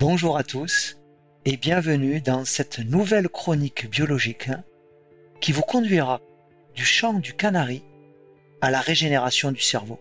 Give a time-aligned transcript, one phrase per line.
[0.00, 0.96] Bonjour à tous
[1.44, 4.48] et bienvenue dans cette nouvelle chronique biologique
[5.42, 6.22] qui vous conduira
[6.74, 7.84] du chant du canari
[8.62, 10.00] à la régénération du cerveau.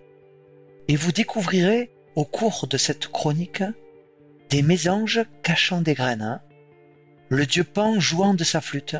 [0.87, 3.61] Et vous découvrirez au cours de cette chronique
[4.49, 6.39] des mésanges cachant des graines,
[7.27, 8.95] le dieu Pan jouant de sa flûte,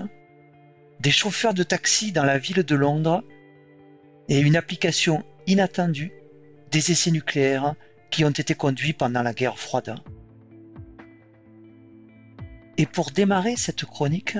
[1.00, 3.23] des chauffeurs de taxi dans la ville de Londres
[4.27, 6.11] et une application inattendue
[6.71, 7.75] des essais nucléaires
[8.11, 9.95] qui ont été conduits pendant la guerre froide.
[12.79, 14.38] Et pour démarrer cette chronique,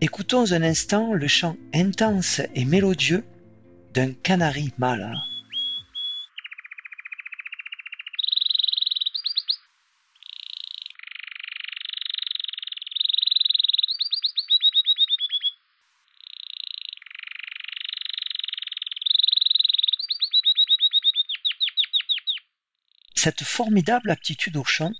[0.00, 3.24] écoutons un instant le chant intense et mélodieux
[3.92, 5.16] d'un canari mâle.
[23.16, 24.92] Cette formidable aptitude au chant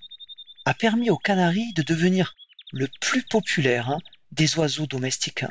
[0.64, 2.34] a permis au canari de devenir
[2.73, 3.98] le plus populaire hein,
[4.32, 5.45] des oiseaux domestiques.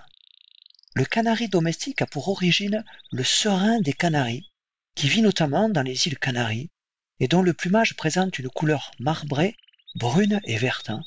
[0.95, 4.51] Le canari domestique a pour origine le serin des canaris,
[4.95, 6.69] qui vit notamment dans les îles Canaries
[7.19, 9.55] et dont le plumage présente une couleur marbrée,
[9.95, 10.89] brune et verte.
[10.89, 11.01] Hein.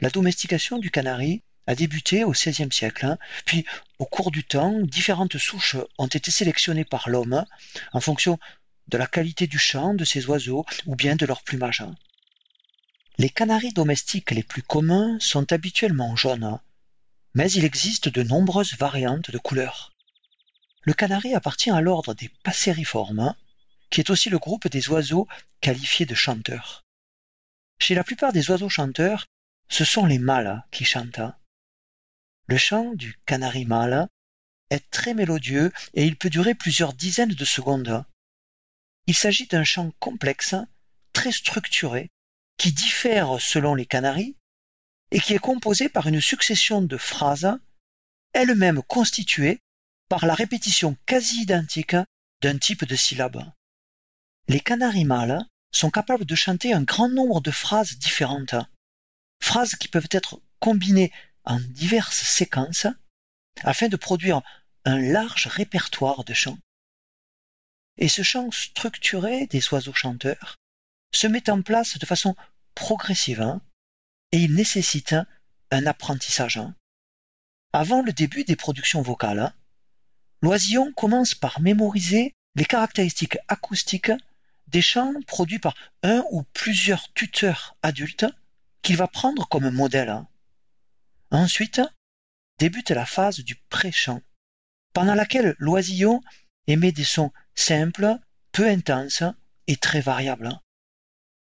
[0.00, 3.18] La domestication du canari a débuté au XVIe siècle, hein.
[3.44, 3.64] puis
[3.98, 7.44] au cours du temps, différentes souches ont été sélectionnées par l'homme
[7.92, 8.38] en fonction
[8.88, 11.82] de la qualité du chant de ces oiseaux ou bien de leur plumage.
[13.18, 16.60] Les canaris domestiques les plus communs sont habituellement jaunes,
[17.32, 19.94] mais il existe de nombreuses variantes de couleurs.
[20.82, 23.34] Le canari appartient à l'ordre des passeriformes,
[23.88, 25.26] qui est aussi le groupe des oiseaux
[25.62, 26.84] qualifiés de chanteurs.
[27.78, 29.26] Chez la plupart des oiseaux chanteurs,
[29.70, 31.32] ce sont les mâles qui chantent.
[32.48, 34.08] Le chant du canari mâle
[34.68, 38.04] est très mélodieux et il peut durer plusieurs dizaines de secondes.
[39.06, 40.54] Il s'agit d'un chant complexe,
[41.14, 42.10] très structuré,
[42.56, 44.36] qui diffère selon les canaris
[45.10, 47.58] et qui est composé par une succession de phrases,
[48.32, 49.60] elles-mêmes constituées
[50.08, 51.96] par la répétition quasi identique
[52.42, 53.42] d'un type de syllabe.
[54.48, 58.54] Les canaris mâles sont capables de chanter un grand nombre de phrases différentes,
[59.42, 61.12] phrases qui peuvent être combinées
[61.44, 62.86] en diverses séquences
[63.62, 64.42] afin de produire
[64.84, 66.58] un large répertoire de chants.
[67.98, 70.56] Et ce chant structuré des oiseaux chanteurs
[71.12, 72.36] se met en place de façon
[72.76, 73.60] progressive hein,
[74.30, 75.16] et il nécessite
[75.72, 76.58] un apprentissage.
[76.58, 76.76] Hein.
[77.72, 79.52] Avant le début des productions vocales, hein,
[80.42, 84.12] l'oisillon commence par mémoriser les caractéristiques acoustiques
[84.68, 88.26] des chants produits par un ou plusieurs tuteurs adultes
[88.82, 90.24] qu'il va prendre comme modèle.
[91.30, 91.80] Ensuite,
[92.58, 94.20] débute la phase du pré-chant,
[94.92, 96.20] pendant laquelle l'oisillon
[96.66, 98.18] émet des sons simples,
[98.52, 99.24] peu intenses
[99.66, 100.60] et très variables.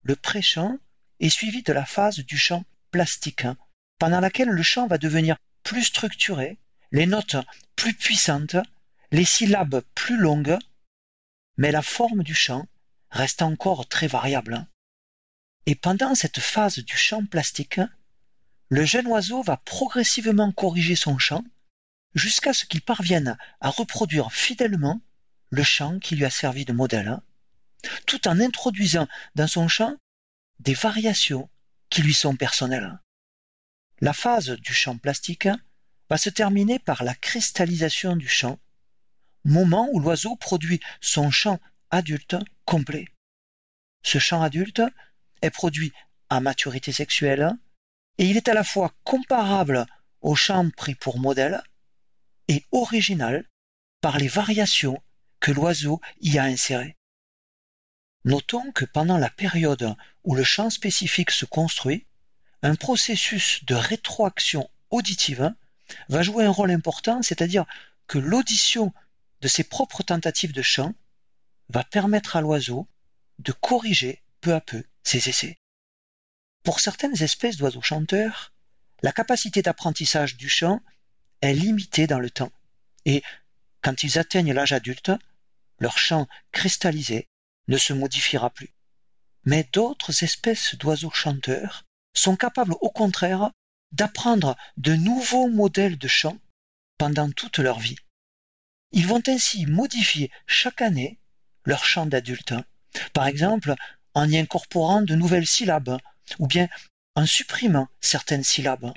[0.02, 0.78] Le pré-chant
[1.24, 3.48] est suivi de la phase du chant plastique,
[3.98, 6.58] pendant laquelle le chant va devenir plus structuré,
[6.92, 7.38] les notes
[7.78, 8.58] plus puissantes,
[9.12, 10.58] les syllabes plus longues,
[11.56, 12.68] mais la forme du chant
[13.10, 14.68] reste encore très variable.
[15.66, 17.80] Et pendant cette phase du chant plastique,
[18.68, 21.46] le jeune oiseau va progressivement corriger son chant
[22.16, 25.00] jusqu'à ce qu'il parvienne à reproduire fidèlement
[25.52, 27.20] le chant qui lui a servi de modèle,
[28.08, 29.96] tout en introduisant dans son chant
[30.60, 31.50] des variations
[31.90, 33.00] qui lui sont personnelles.
[34.02, 35.48] La phase du chant plastique
[36.10, 38.60] va se terminer par la cristallisation du chant,
[39.46, 41.60] moment où l'oiseau produit son chant
[41.92, 43.08] adulte complet.
[44.04, 44.82] Ce chant adulte
[45.42, 45.94] est produit
[46.30, 47.52] à maturité sexuelle
[48.18, 49.86] et il est à la fois comparable
[50.22, 51.62] au chant pris pour modèle
[52.48, 53.48] et original
[54.02, 55.02] par les variations
[55.40, 56.98] que l'oiseau y a inséré.
[58.26, 62.06] Notons que pendant la période où le champ spécifique se construit,
[62.62, 65.54] un processus de rétroaction auditive
[66.08, 67.66] va jouer un rôle important, c'est-à-dire
[68.08, 68.94] que l'audition
[69.42, 70.94] de ses propres tentatives de chant
[71.70, 72.88] va permettre à l'oiseau
[73.40, 75.60] de corriger peu à peu ses essais.
[76.64, 78.54] Pour certaines espèces d'oiseaux chanteurs,
[79.02, 80.82] la capacité d'apprentissage du chant
[81.42, 82.54] est limitée dans le temps,
[83.04, 83.22] et
[83.82, 85.12] quand ils atteignent l'âge adulte,
[85.80, 87.28] leur chant cristallisé
[87.68, 88.74] ne se modifiera plus.
[89.46, 91.84] Mais d'autres espèces d'oiseaux chanteurs
[92.14, 93.52] sont capables au contraire
[93.92, 96.38] d'apprendre de nouveaux modèles de chant
[96.98, 97.98] pendant toute leur vie.
[98.92, 101.20] Ils vont ainsi modifier chaque année
[101.66, 102.54] leur chant d'adulte,
[103.14, 103.76] par exemple
[104.14, 105.98] en y incorporant de nouvelles syllabes
[106.40, 106.68] ou bien
[107.16, 108.94] en supprimant certaines syllabes.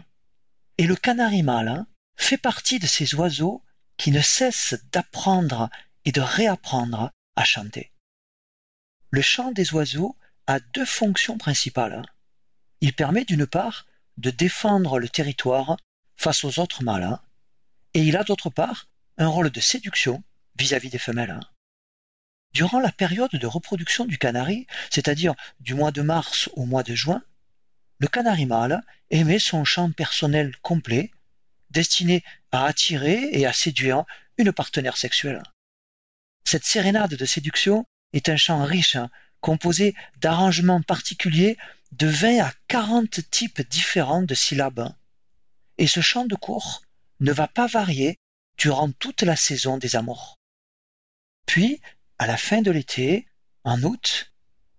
[0.79, 1.85] Et le canari mâle
[2.17, 3.63] fait partie de ces oiseaux
[3.97, 5.71] qui ne cessent d'apprendre
[6.05, 7.91] et de réapprendre à chanter.
[9.17, 10.15] Le chant des oiseaux
[10.47, 12.03] a deux fonctions principales.
[12.83, 13.87] Il permet d'une part
[14.19, 15.79] de défendre le territoire
[16.19, 17.19] face aux autres mâles,
[17.95, 20.23] et il a d'autre part un rôle de séduction
[20.59, 21.41] vis-à-vis des femelles.
[22.53, 26.95] Durant la période de reproduction du canari, c'est-à-dire du mois de mars au mois de
[26.95, 27.23] juin,
[27.97, 31.11] le canari mâle émet son chant personnel complet,
[31.71, 32.23] destiné
[32.53, 34.05] à attirer et à séduire
[34.37, 35.43] une partenaire sexuelle.
[36.45, 37.87] Cette sérénade de séduction
[38.17, 38.97] est un chant riche,
[39.41, 41.57] composé d'arrangements particuliers
[41.93, 44.93] de 20 à 40 types différents de syllabes.
[45.79, 46.83] Et ce chant de cour
[47.21, 48.19] ne va pas varier
[48.59, 50.39] durant toute la saison des amours.
[51.47, 51.81] Puis,
[52.19, 53.27] à la fin de l'été,
[53.65, 54.33] en août,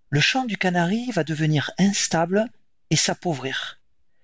[0.09, 2.49] le chant du canari va devenir instable
[2.89, 3.79] et s'appauvrir.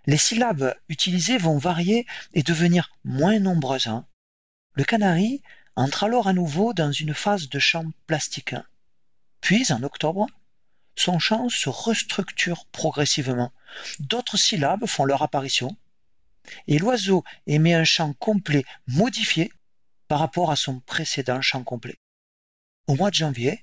[0.05, 3.91] Les syllabes utilisées vont varier et devenir moins nombreuses.
[4.73, 5.41] Le canari
[5.75, 8.55] entre alors à nouveau dans une phase de chant plastique.
[9.43, 10.25] Puis, en octobre,
[10.95, 13.51] son chant se restructure progressivement.
[13.99, 15.75] D'autres syllabes font leur apparition,
[16.67, 19.51] et l'oiseau émet un chant complet modifié
[20.07, 21.99] par rapport à son précédent chant complet.
[22.87, 23.61] Au mois de janvier,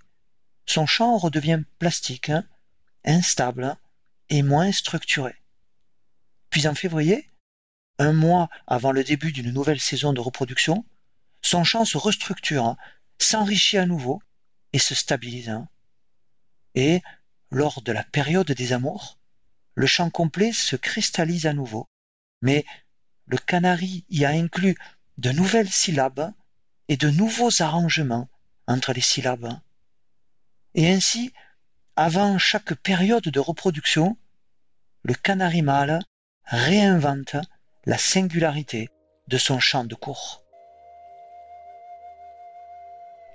[0.67, 2.31] son chant redevient plastique,
[3.07, 3.75] instable
[4.29, 5.35] et moins structuré.
[6.51, 7.31] Puis en février,
[7.99, 10.85] un mois avant le début d'une nouvelle saison de reproduction,
[11.41, 12.77] son chant se restructure,
[13.19, 14.21] s'enrichit à nouveau
[14.73, 15.57] et se stabilise.
[16.75, 17.03] Et,
[17.51, 19.19] lors de la période des amours,
[19.75, 21.89] le chant complet se cristallise à nouveau,
[22.43, 22.65] mais
[23.27, 24.77] le canari y a inclus
[25.19, 26.33] de nouvelles syllabes
[26.89, 28.29] et de nouveaux arrangements
[28.67, 29.59] entre les syllabes.
[30.75, 31.33] Et ainsi,
[31.97, 34.17] avant chaque période de reproduction,
[35.03, 36.01] le canari mâle
[36.45, 37.37] réinvente
[37.85, 38.89] la singularité
[39.29, 40.40] de son chant de cour.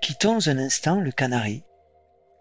[0.05, 1.63] Quittons un instant le canari,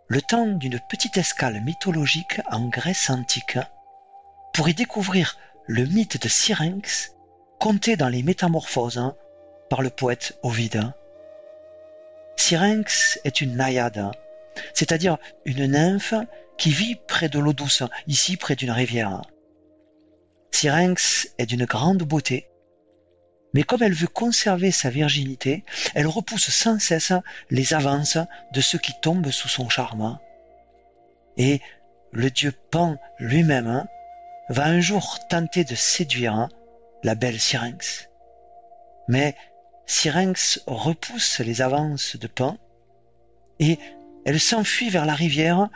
[0.09, 3.57] le temps d'une petite escale mythologique en Grèce antique,
[4.53, 7.15] pour y découvrir le mythe de Syrinx,
[7.59, 9.15] conté dans les Métamorphoses
[9.71, 10.93] par le poète Ovide.
[12.37, 14.11] Syrinx est une naïade,
[14.75, 16.13] c'est-à-dire une nymphe
[16.59, 19.23] qui vit près de l'eau douce, ici près d'une rivière.
[20.51, 22.47] Syrinx est d'une grande beauté,
[23.55, 25.65] mais comme elle veut conserver sa virginité,
[25.95, 27.13] elle repousse sans cesse
[27.51, 28.19] les avances
[28.53, 30.19] de ceux qui tombent sous son charme.
[31.37, 31.61] Et
[32.13, 33.87] le dieu Pan lui-même
[34.49, 36.49] va un jour tenter de séduire
[37.05, 38.11] la belle Syrinx.
[39.09, 39.37] Mais
[39.87, 42.59] Syrinx repousse les avances de Pan
[43.61, 43.79] et
[44.25, 45.69] elle s'enfuit vers la rivière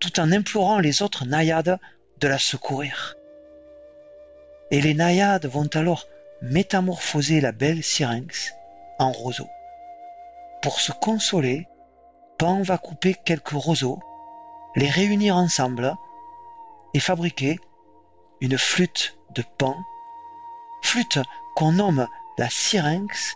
[0.00, 1.78] tout en implorant les autres naïades
[2.20, 3.16] de la secourir.
[4.70, 6.06] Et les naïades vont alors
[6.42, 8.54] métamorphoser la belle Syrinx
[8.98, 9.48] en roseau.
[10.62, 11.68] Pour se consoler,
[12.38, 14.00] Pan va couper quelques roseaux,
[14.76, 15.94] les réunir ensemble
[16.94, 17.58] et fabriquer
[18.40, 19.76] une flûte de Pan,
[20.82, 21.18] flûte
[21.56, 22.06] qu'on nomme
[22.38, 23.34] la Syrinx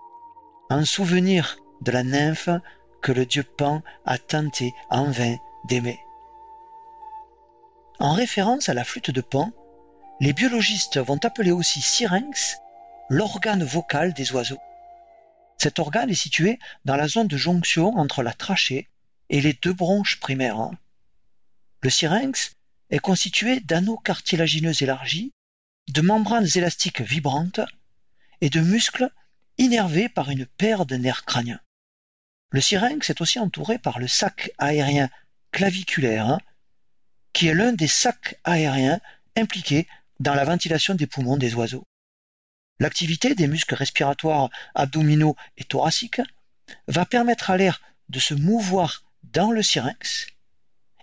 [0.70, 2.48] en souvenir de la nymphe
[3.02, 5.98] que le dieu Pan a tenté en vain d'aimer.
[7.98, 9.50] En référence à la flûte de Pan,
[10.20, 12.58] les biologistes vont appeler aussi syrinx
[13.08, 14.60] l'organe vocal des oiseaux.
[15.58, 18.88] Cet organe est situé dans la zone de jonction entre la trachée
[19.30, 20.70] et les deux bronches primaires.
[21.82, 22.52] Le syrinx
[22.90, 25.32] est constitué d'anneaux cartilagineux élargis,
[25.88, 27.60] de membranes élastiques vibrantes
[28.40, 29.10] et de muscles
[29.58, 31.60] innervé par une paire de nerfs crâniens.
[32.50, 35.08] Le syrinx est aussi entouré par le sac aérien
[35.52, 36.38] claviculaire, hein,
[37.32, 39.00] qui est l'un des sacs aériens
[39.36, 39.86] impliqués
[40.20, 41.84] dans la ventilation des poumons des oiseaux.
[42.78, 46.22] L'activité des muscles respiratoires abdominaux et thoraciques
[46.88, 50.26] va permettre à l'air de se mouvoir dans le syrinx,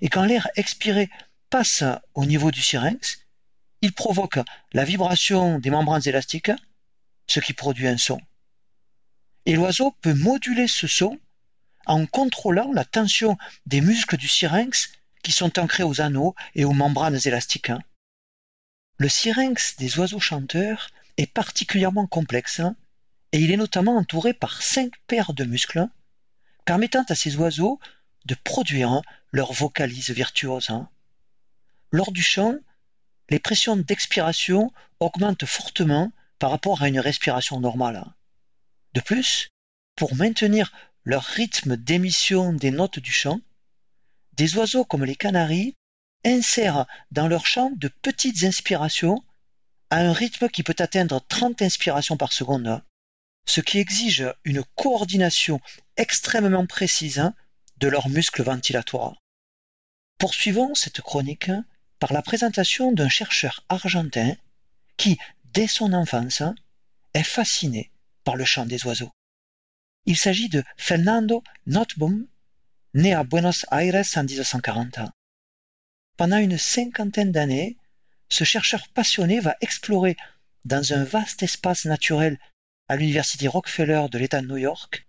[0.01, 1.09] et quand l'air expiré
[1.49, 1.83] passe
[2.13, 3.19] au niveau du syrinx,
[3.81, 4.39] il provoque
[4.73, 6.51] la vibration des membranes élastiques,
[7.27, 8.19] ce qui produit un son.
[9.45, 11.19] Et l'oiseau peut moduler ce son
[11.85, 14.91] en contrôlant la tension des muscles du syrinx
[15.23, 17.71] qui sont ancrés aux anneaux et aux membranes élastiques.
[18.97, 22.61] Le syrinx des oiseaux chanteurs est particulièrement complexe
[23.33, 25.85] et il est notamment entouré par cinq paires de muscles
[26.63, 27.77] permettant à ces oiseaux
[28.25, 30.71] de produire leur vocalise virtuose.
[31.91, 32.55] Lors du chant,
[33.29, 34.71] les pressions d'expiration
[35.01, 38.05] augmentent fortement par rapport à une respiration normale.
[38.93, 39.49] De plus,
[39.97, 40.71] pour maintenir
[41.03, 43.41] leur rythme d'émission des notes du chant,
[44.33, 45.75] des oiseaux comme les canaris
[46.23, 49.21] insèrent dans leur chant de petites inspirations
[49.89, 52.81] à un rythme qui peut atteindre 30 inspirations par seconde,
[53.45, 55.59] ce qui exige une coordination
[55.97, 57.31] extrêmement précise
[57.77, 59.17] de leurs muscles ventilatoires.
[60.17, 61.51] Poursuivons cette chronique
[61.97, 64.35] par la présentation d'un chercheur argentin
[64.97, 66.43] qui, dès son enfance,
[67.13, 67.91] est fasciné
[68.23, 69.11] par le chant des oiseaux.
[70.05, 72.27] Il s'agit de Fernando Notboom,
[72.93, 74.99] né à Buenos Aires en 1940.
[76.17, 77.77] Pendant une cinquantaine d'années,
[78.29, 80.15] ce chercheur passionné va explorer
[80.65, 82.39] dans un vaste espace naturel
[82.87, 85.05] à l'université Rockefeller de l'État de New York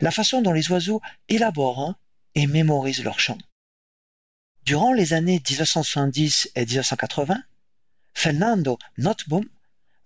[0.00, 1.94] la façon dont les oiseaux élaborent
[2.34, 3.38] et mémorisent leur chant.
[4.64, 7.42] Durant les années 1970 et 1980,
[8.14, 9.44] Fernando Notboom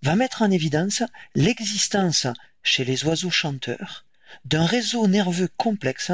[0.01, 1.03] va mettre en évidence
[1.35, 2.27] l'existence
[2.63, 4.05] chez les oiseaux chanteurs
[4.45, 6.11] d'un réseau nerveux complexe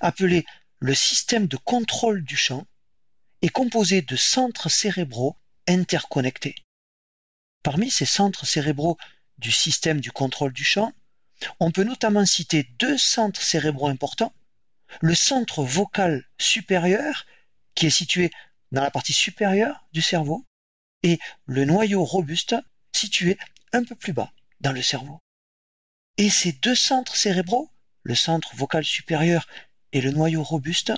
[0.00, 0.46] appelé
[0.78, 2.66] le système de contrôle du chant
[3.42, 5.36] et composé de centres cérébraux
[5.70, 6.54] interconnectés.
[7.62, 8.98] Parmi ces centres cérébraux
[9.38, 10.92] du système du contrôle du chant,
[11.58, 14.34] on peut notamment citer deux centres cérébraux importants,
[15.00, 17.26] le centre vocal supérieur,
[17.74, 18.30] qui est situé
[18.72, 20.44] dans la partie supérieure du cerveau,
[21.02, 22.56] et le noyau robuste,
[22.92, 23.38] situé
[23.72, 25.18] un peu plus bas dans le cerveau.
[26.18, 27.70] Et ces deux centres cérébraux,
[28.02, 29.46] le centre vocal supérieur
[29.92, 30.92] et le noyau robuste,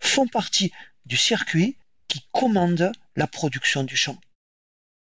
[0.00, 0.72] font partie
[1.06, 1.76] du circuit
[2.08, 4.18] qui commande la production du chant.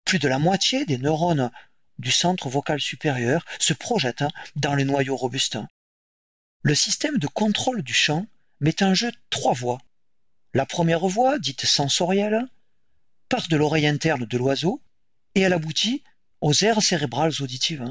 [0.04, 1.50] Plus de la moitié des neurones
[1.98, 4.24] du centre vocal supérieur se projette
[4.56, 5.58] dans le noyau robuste.
[6.62, 8.26] Le système de contrôle du chant
[8.60, 9.80] met en jeu trois voies.
[10.54, 12.46] La première voie, dite sensorielle,
[13.28, 14.82] part de l'oreille interne de l'oiseau
[15.34, 16.02] et elle aboutit
[16.40, 17.90] aux aires cérébrales auditives.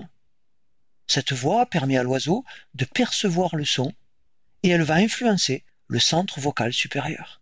[1.08, 2.44] Cette voie permet à l'oiseau
[2.74, 3.94] de percevoir le son
[4.64, 7.42] et elle va influencer le centre vocal supérieur.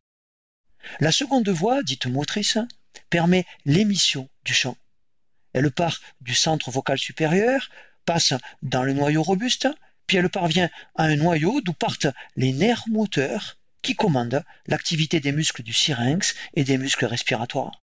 [0.99, 2.57] La seconde voie, dite motrice,
[3.09, 4.77] permet l'émission du chant.
[5.53, 7.69] Elle part du centre vocal supérieur,
[8.05, 9.67] passe dans le noyau robuste,
[10.07, 15.31] puis elle parvient à un noyau d'où partent les nerfs moteurs qui commandent l'activité des
[15.31, 17.81] muscles du syrinx et des muscles respiratoires.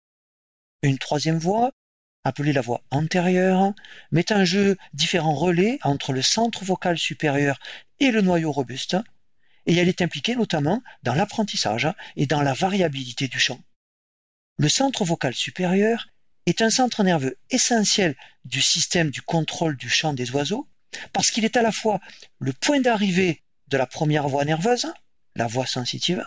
[0.82, 1.70] Une troisième voie,
[2.24, 3.72] appelée la voie antérieure,
[4.10, 7.58] met en jeu différents relais entre le centre vocal supérieur
[8.00, 8.96] et le noyau robuste,
[9.66, 13.60] et elle est impliquée notamment dans l'apprentissage et dans la variabilité du chant.
[14.58, 16.08] Le centre vocal supérieur
[16.46, 20.68] est un centre nerveux essentiel du système du contrôle du chant des oiseaux,
[21.12, 22.00] parce qu'il est à la fois
[22.38, 24.92] le point d'arrivée de la première voie nerveuse,
[25.36, 26.24] la voie sensitive,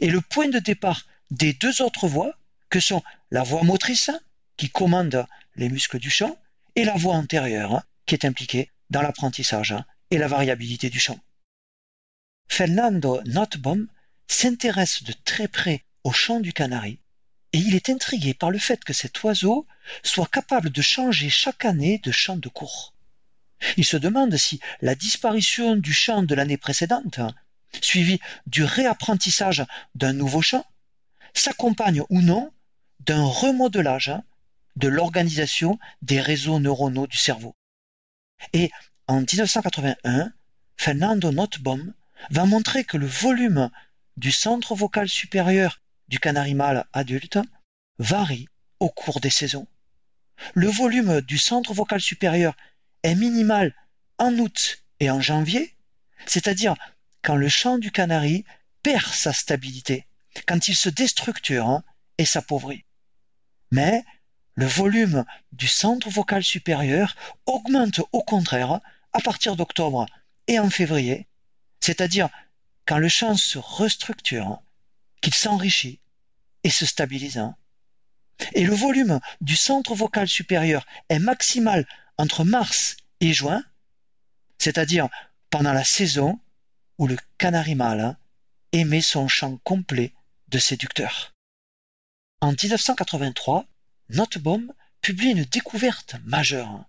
[0.00, 2.36] et le point de départ des deux autres voies,
[2.70, 4.10] que sont la voie motrice,
[4.56, 5.26] qui commande
[5.56, 6.38] les muscles du chant,
[6.76, 9.74] et la voie antérieure, qui est impliquée dans l'apprentissage
[10.10, 11.18] et la variabilité du chant.
[12.48, 13.88] Fernando Notbaum
[14.28, 16.98] s'intéresse de très près au chant du canari
[17.54, 19.64] et il est intrigué par le fait que cet oiseau
[20.02, 22.94] soit capable de changer chaque année de chant de cours.
[23.76, 27.20] Il se demande si la disparition du chant de l'année précédente,
[27.80, 30.66] suivie du réapprentissage d'un nouveau chant,
[31.32, 32.52] s'accompagne ou non
[32.98, 34.12] d'un remodelage
[34.74, 37.54] de l'organisation des réseaux neuronaux du cerveau.
[38.52, 38.72] Et
[39.06, 40.32] en 1981,
[40.76, 41.94] Fernando Notbaum
[42.30, 43.70] va montrer que le volume
[44.16, 47.38] du centre vocal supérieur du canari mâle adulte
[47.98, 48.48] varie
[48.80, 49.66] au cours des saisons.
[50.54, 52.56] Le volume du centre vocal supérieur
[53.02, 53.74] est minimal
[54.18, 55.74] en août et en janvier,
[56.26, 56.74] c'est-à-dire
[57.22, 58.44] quand le chant du canari
[58.82, 60.06] perd sa stabilité,
[60.46, 61.84] quand il se déstructure hein,
[62.18, 62.84] et s'appauvrit.
[63.70, 64.04] Mais
[64.54, 67.16] le volume du centre vocal supérieur
[67.46, 68.80] augmente au contraire
[69.12, 70.06] à partir d'octobre
[70.46, 71.26] et en février,
[71.84, 72.30] c'est-à-dire
[72.86, 74.62] quand le chant se restructure
[75.20, 76.00] qu'il s'enrichit
[76.62, 77.42] et se stabilise.
[78.54, 81.86] Et le volume du centre vocal supérieur est maximal
[82.16, 83.62] entre mars et juin,
[84.56, 85.10] c'est-à-dire
[85.50, 86.40] pendant la saison
[86.96, 88.16] où le canari mâle
[88.72, 90.14] émet son chant complet
[90.48, 91.34] de séducteur.
[92.40, 93.66] En 1983,
[94.08, 94.72] Nottebohm
[95.02, 96.86] publie une découverte majeure.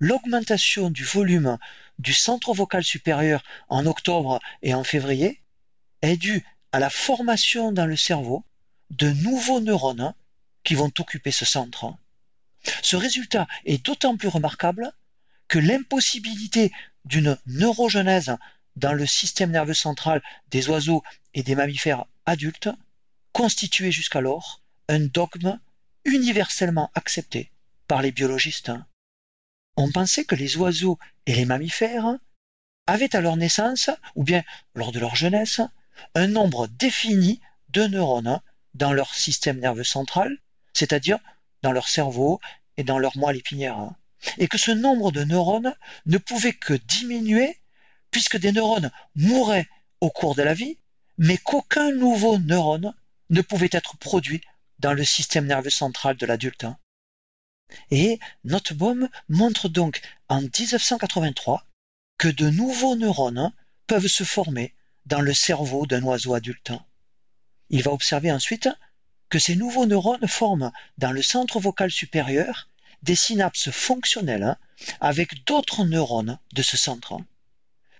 [0.00, 1.58] L'augmentation du volume
[1.98, 5.40] du centre vocal supérieur en octobre et en février
[6.02, 8.44] est due à la formation dans le cerveau
[8.90, 10.14] de nouveaux neurones
[10.62, 11.94] qui vont occuper ce centre.
[12.82, 14.92] Ce résultat est d'autant plus remarquable
[15.48, 16.72] que l'impossibilité
[17.04, 18.36] d'une neurogenèse
[18.74, 21.02] dans le système nerveux central des oiseaux
[21.34, 22.68] et des mammifères adultes
[23.32, 25.58] constituait jusqu'alors un dogme
[26.04, 27.50] universellement accepté
[27.88, 28.72] par les biologistes.
[29.76, 32.16] On pensait que les oiseaux et les mammifères
[32.86, 34.42] avaient à leur naissance, ou bien
[34.74, 35.60] lors de leur jeunesse,
[36.14, 37.40] un nombre défini
[37.70, 38.40] de neurones
[38.74, 40.38] dans leur système nerveux central,
[40.72, 41.18] c'est-à-dire
[41.62, 42.40] dans leur cerveau
[42.76, 43.90] et dans leur moelle épinière,
[44.38, 45.74] et que ce nombre de neurones
[46.06, 47.58] ne pouvait que diminuer
[48.10, 49.68] puisque des neurones mouraient
[50.00, 50.78] au cours de la vie,
[51.18, 52.94] mais qu'aucun nouveau neurone
[53.30, 54.40] ne pouvait être produit
[54.78, 56.66] dans le système nerveux central de l'adulte.
[57.90, 61.66] Et Nottebohm montre donc en 1983
[62.18, 63.52] que de nouveaux neurones
[63.86, 64.74] peuvent se former
[65.06, 66.72] dans le cerveau d'un oiseau adulte.
[67.70, 68.68] Il va observer ensuite
[69.28, 72.68] que ces nouveaux neurones forment dans le centre vocal supérieur
[73.02, 74.56] des synapses fonctionnelles
[75.00, 77.18] avec d'autres neurones de ce centre.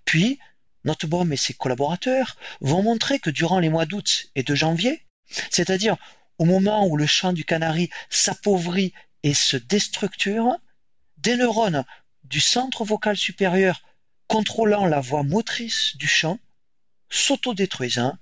[0.04, 0.38] Puis,
[0.84, 5.02] Nottebohm et ses collaborateurs vont montrer que durant les mois d'août et de janvier,
[5.50, 5.96] c'est-à-dire
[6.38, 8.92] au moment où le chant du canari s'appauvrit
[9.26, 10.56] et se déstructure,
[11.16, 11.84] des neurones
[12.22, 13.82] du centre vocal supérieur
[14.28, 16.38] contrôlant la voix motrice du chant
[17.10, 18.12] s'autodétruisent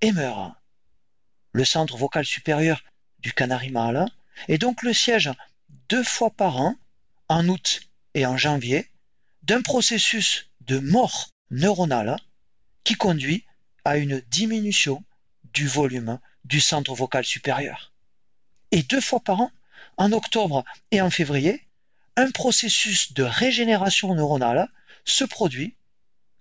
[0.00, 0.56] et meurent.
[1.52, 2.82] Le centre vocal supérieur
[3.20, 4.10] du canari mâle
[4.48, 5.30] est donc le siège
[5.88, 6.74] deux fois par an,
[7.28, 7.82] en août
[8.14, 8.90] et en janvier,
[9.44, 12.16] d'un processus de mort neuronale
[12.82, 13.44] qui conduit
[13.84, 15.04] à une diminution
[15.44, 17.92] du volume du centre vocal supérieur.
[18.72, 19.52] Et deux fois par an,
[19.98, 21.68] en octobre et en février,
[22.16, 24.68] un processus de régénération neuronale
[25.04, 25.76] se produit,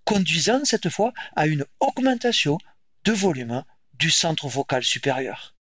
[0.06, 2.58] conduisant cette fois à une augmentation
[3.04, 5.56] de volume du centre vocal supérieur.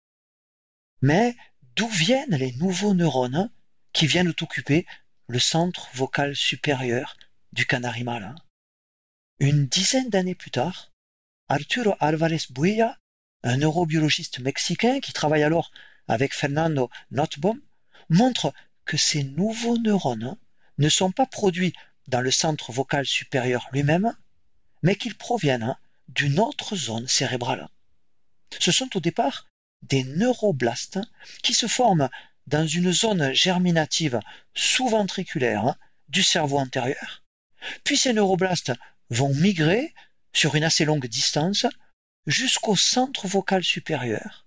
[1.02, 1.36] Mais
[1.74, 3.50] d'où viennent les nouveaux neurones
[3.92, 4.86] qui viennent occuper
[5.26, 7.16] le centre vocal supérieur
[7.52, 8.34] du canari malin
[9.40, 10.92] Une dizaine d'années plus tard,
[11.48, 12.98] Arturo Alvarez Buella,
[13.42, 15.70] un neurobiologiste mexicain qui travaille alors
[16.08, 17.60] avec Fernando Notbaum,
[18.08, 18.52] montre
[18.84, 20.36] que ces nouveaux neurones
[20.78, 21.72] ne sont pas produits
[22.08, 24.14] dans le centre vocal supérieur lui-même,
[24.82, 25.76] mais qu'ils proviennent
[26.08, 27.68] d'une autre zone cérébrale.
[28.58, 29.46] Ce sont au départ
[29.82, 31.00] des neuroblastes
[31.42, 32.08] qui se forment
[32.46, 34.20] dans une zone germinative
[34.54, 35.74] sous-ventriculaire
[36.08, 37.24] du cerveau antérieur.
[37.82, 38.72] Puis ces neuroblastes
[39.10, 39.94] vont migrer
[40.32, 41.66] sur une assez longue distance
[42.26, 44.46] jusqu'au centre vocal supérieur,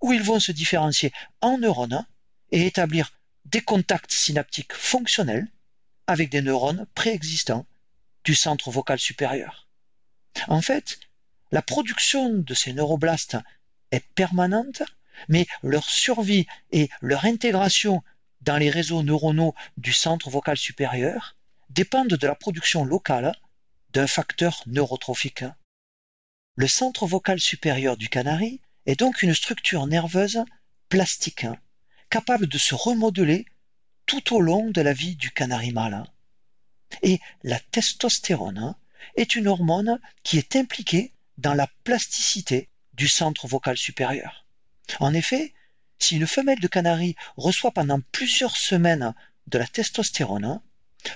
[0.00, 2.06] où ils vont se différencier en neurones
[2.54, 3.12] et établir
[3.46, 5.48] des contacts synaptiques fonctionnels
[6.06, 7.66] avec des neurones préexistants
[8.22, 9.68] du centre vocal supérieur.
[10.46, 11.00] En fait,
[11.50, 13.36] la production de ces neuroblastes
[13.90, 14.84] est permanente,
[15.28, 18.04] mais leur survie et leur intégration
[18.42, 21.36] dans les réseaux neuronaux du centre vocal supérieur
[21.70, 23.34] dépendent de la production locale
[23.90, 25.44] d'un facteur neurotrophique.
[26.54, 30.44] Le centre vocal supérieur du canari est donc une structure nerveuse
[30.88, 31.46] plastique,
[32.10, 33.46] capable de se remodeler
[34.06, 36.04] tout au long de la vie du canari mâle.
[37.02, 38.74] Et la testostérone
[39.16, 44.46] est une hormone qui est impliquée dans la plasticité du centre vocal supérieur.
[45.00, 45.52] En effet,
[45.98, 49.14] si une femelle de canari reçoit pendant plusieurs semaines
[49.46, 50.60] de la testostérone,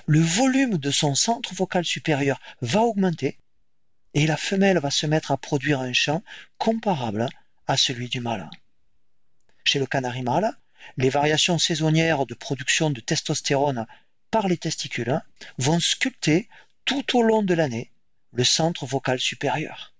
[0.05, 3.37] le volume de son centre vocal supérieur va augmenter
[4.13, 6.23] et la femelle va se mettre à produire un chant
[6.57, 7.27] comparable
[7.67, 8.49] à celui du mâle.
[9.63, 10.57] Chez le canari mâle,
[10.97, 13.85] les variations saisonnières de production de testostérone
[14.31, 15.21] par les testicules
[15.57, 16.49] vont sculpter
[16.85, 17.91] tout au long de l'année
[18.33, 19.93] le centre vocal supérieur.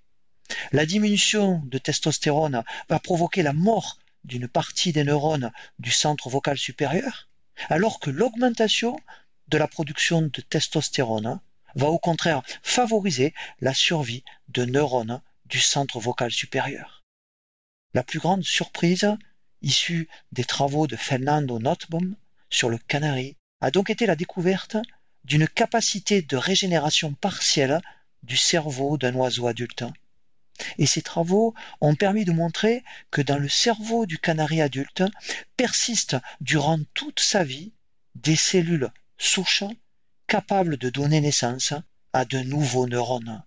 [0.72, 6.58] La diminution de testostérone va provoquer la mort d'une partie des neurones du centre vocal
[6.58, 7.30] supérieur,
[7.70, 9.00] alors que l'augmentation
[9.48, 11.40] de la production de testostérone
[11.76, 17.04] va au contraire favoriser la survie de neurones du centre vocal supérieur.
[17.94, 19.16] La plus grande surprise
[19.62, 22.16] issue des travaux de Fernando Notbaum
[22.50, 24.78] sur le canari a donc été la découverte
[25.24, 27.82] d'une capacité de régénération partielle
[28.24, 29.84] du cerveau d'un oiseau adulte.
[30.78, 35.04] Et ces travaux ont permis de montrer que dans le cerveau du canari adulte
[35.56, 37.74] persistent durant toute sa vie
[38.16, 39.64] des cellules souches
[40.28, 41.74] capables de donner naissance
[42.14, 43.44] à de nouveaux neurones.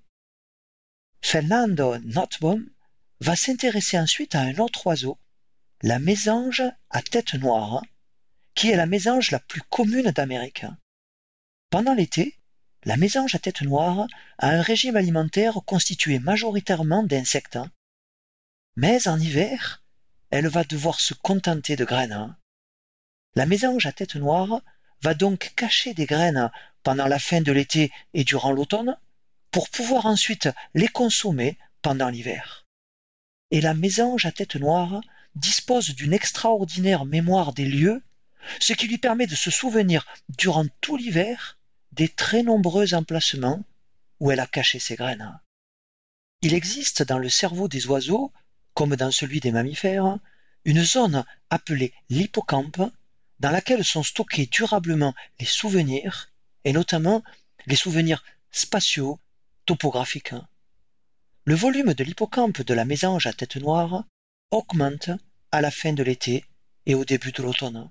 [1.21, 2.69] Fernando Notbaum
[3.21, 5.19] va s'intéresser ensuite à un autre oiseau,
[5.83, 7.83] la mésange à tête noire,
[8.55, 10.65] qui est la mésange la plus commune d'Amérique.
[11.71, 12.39] Pendant l'été,
[12.85, 14.07] la mésange à tête noire
[14.39, 17.59] a un régime alimentaire constitué majoritairement d'insectes.
[18.77, 19.83] Mais en hiver,
[20.31, 22.37] elle va devoir se contenter de graines.
[23.35, 24.63] La mésange à tête noire
[25.03, 26.53] va donc cacher des graines
[26.85, 28.97] pendant la fin de l'été et durant l'automne
[29.51, 32.67] pour pouvoir ensuite les consommer pendant l'hiver.
[33.51, 35.01] Et la mésange à tête noire
[35.35, 38.03] dispose d'une extraordinaire mémoire des lieux
[38.61, 41.59] ce qui lui permet de se souvenir durant tout l'hiver
[41.93, 43.65] des très nombreux emplacements
[44.21, 45.39] où elle a caché ses graines.
[46.43, 48.33] Il existe dans le cerveau des oiseaux,
[48.75, 50.19] comme dans celui des mammifères,
[50.65, 52.83] une zone appelée l'hippocampe,
[53.41, 56.31] dans laquelle sont stockés durablement les souvenirs,
[56.65, 57.23] et notamment
[57.67, 59.19] les souvenirs spatiaux,
[59.67, 60.35] topographiques.
[61.45, 64.05] Le volume de l'hippocampe de la mésange à tête noire
[64.53, 65.11] augmente
[65.51, 66.45] à la fin de l'été
[66.87, 67.91] et au début de l'automne.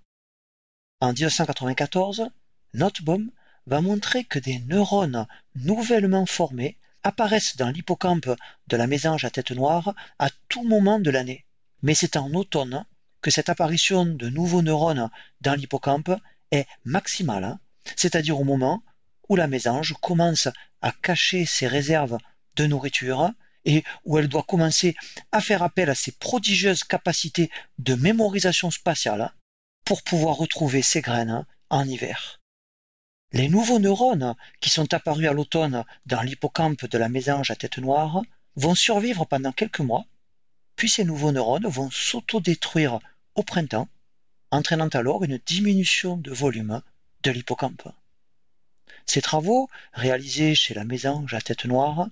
[1.02, 2.30] En 1994,
[2.74, 3.32] Notbaum
[3.66, 8.30] va montrer que des neurones nouvellement formés apparaissent dans l'hippocampe
[8.68, 11.46] de la mésange à tête noire à tout moment de l'année.
[11.82, 12.86] Mais c'est en automne
[13.22, 15.10] que cette apparition de nouveaux neurones
[15.42, 16.12] dans l'hippocampe
[16.52, 17.58] est maximale,
[17.96, 18.84] c'est-à-dire au moment
[19.30, 20.48] où la mésange commence
[20.82, 22.18] à cacher ses réserves
[22.56, 23.32] de nourriture
[23.66, 24.96] et où elle doit commencer
[25.32, 29.34] à faire appel à ses prodigieuses capacités de mémorisation spatiale
[29.86, 32.40] pour pouvoir retrouver ses graines en hiver.
[33.34, 37.78] Les nouveaux neurones qui sont apparus à l'automne dans l'hippocampe de la mésange à tête
[37.78, 38.22] noire
[38.56, 40.06] vont survivre pendant quelques mois,
[40.76, 43.00] puis ces nouveaux neurones vont s'autodétruire
[43.36, 43.88] au printemps,
[44.52, 46.82] entraînant alors une diminution de volume
[47.24, 47.88] de l'hippocampe.
[49.06, 52.10] Ces travaux, réalisés chez la mésange à tête noire,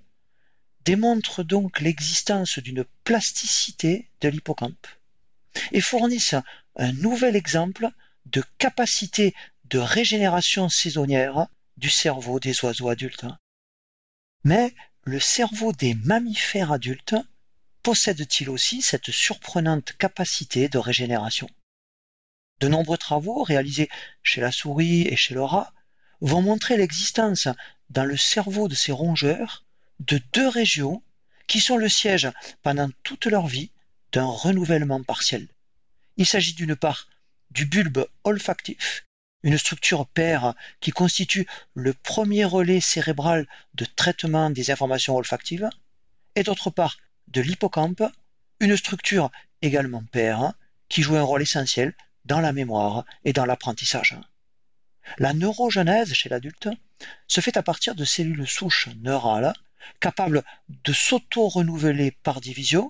[0.86, 4.88] démontrent donc l'existence d'une plasticité de l'hippocampe
[5.72, 6.36] et fournissent
[6.76, 7.90] un nouvel exemple
[8.26, 13.26] de capacité de régénération saisonnière du cerveau des oiseaux adultes.
[14.44, 17.16] Mais le cerveau des mammifères adultes
[17.84, 21.50] possède-t-il aussi cette surprenante capacité de régénération?
[22.60, 23.90] De nombreux travaux réalisés
[24.22, 25.74] chez la souris et chez le rat
[26.22, 27.48] vont montrer l'existence
[27.90, 29.66] dans le cerveau de ces rongeurs
[30.00, 31.04] de deux régions
[31.48, 32.30] qui sont le siège
[32.62, 33.72] pendant toute leur vie
[34.12, 35.48] d'un renouvellement partiel.
[36.18, 37.08] Il s'agit d'une part
[37.52, 39.06] du bulbe olfactif,
[39.44, 45.70] une structure paire qui constitue le premier relais cérébral de traitement des informations olfactives,
[46.36, 48.04] et d'autre part de l'hippocampe,
[48.60, 49.32] une structure
[49.62, 50.54] également paire
[50.90, 51.94] qui joue un rôle essentiel
[52.26, 54.18] dans la mémoire et dans l'apprentissage.
[55.18, 56.70] La neurogenèse chez l'adulte
[57.28, 59.54] se fait à partir de cellules souches neurales
[60.00, 62.90] capables de s'auto-renouveler par division,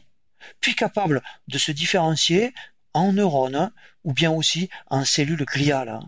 [0.59, 2.53] puis capables de se différencier
[2.93, 3.71] en neurones
[4.03, 5.99] ou bien aussi en cellules gliales.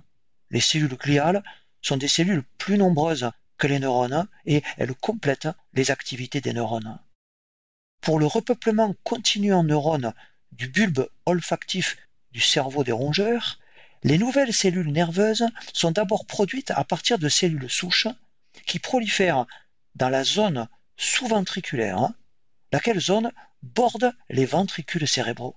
[0.49, 1.43] Les cellules gliales
[1.81, 6.99] sont des cellules plus nombreuses que les neurones et elles complètent les activités des neurones.
[8.01, 10.13] Pour le repeuplement continu en neurones
[10.51, 11.97] du bulbe olfactif
[12.31, 13.59] du cerveau des rongeurs,
[14.03, 18.07] les nouvelles cellules nerveuses sont d'abord produites à partir de cellules souches
[18.65, 19.45] qui prolifèrent
[19.95, 22.09] dans la zone sous-ventriculaire,
[22.71, 25.55] laquelle zone borde les ventricules cérébraux.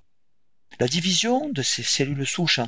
[0.78, 2.60] La division de ces cellules souches